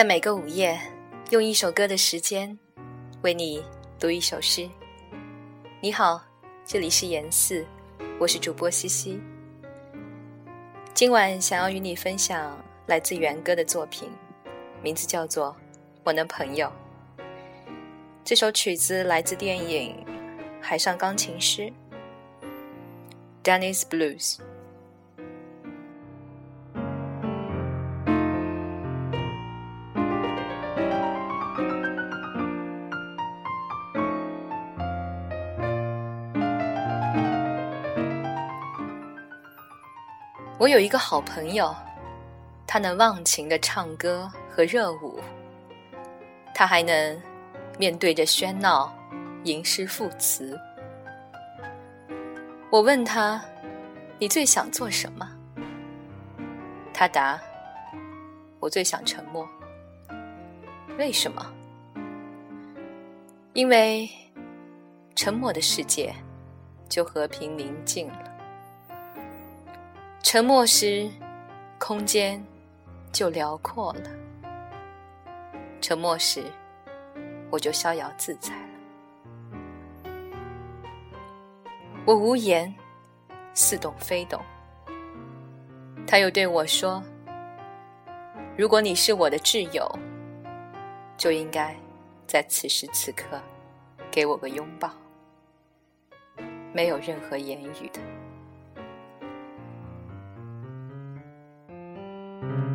[0.00, 0.80] 在每个午夜，
[1.28, 2.58] 用一首歌的时间，
[3.20, 3.62] 为你
[3.98, 4.66] 读一首诗。
[5.82, 6.24] 你好，
[6.64, 7.66] 这里是严四，
[8.18, 9.20] 我是主播西西。
[10.94, 14.08] 今晚想要与你分享来自元歌的作品，
[14.82, 15.48] 名字叫做
[16.02, 16.66] 《我的朋友》。
[18.24, 19.94] 这首曲子来自电影
[20.62, 21.70] 《海上钢琴师》
[23.44, 24.38] （Dennis Blues）。
[40.60, 41.74] 我有一个好朋友，
[42.66, 45.18] 他能忘情的唱歌和热舞，
[46.54, 47.18] 他还能
[47.78, 48.94] 面对着喧闹
[49.44, 50.60] 吟诗赋词。
[52.68, 53.42] 我问他
[54.20, 55.26] ：“你最想做什么？”
[56.92, 57.40] 他答
[58.60, 59.48] ：“我最想沉默。”
[60.98, 61.50] 为什么？
[63.54, 64.06] 因为
[65.16, 66.14] 沉默的世界
[66.86, 68.39] 就和平宁静了。
[70.22, 71.10] 沉默时，
[71.78, 72.44] 空间
[73.10, 74.10] 就辽阔了；
[75.80, 76.44] 沉默时，
[77.50, 78.68] 我就逍遥自在了。
[82.04, 82.72] 我无言，
[83.54, 84.40] 似懂非懂。
[86.06, 87.02] 他又对我说
[88.56, 89.90] ：“如果你是我的挚友，
[91.16, 91.74] 就应该
[92.26, 93.40] 在此时此刻
[94.10, 94.92] 给我个拥抱。”
[96.72, 98.00] 没有任何言语的。
[102.48, 102.69] thank you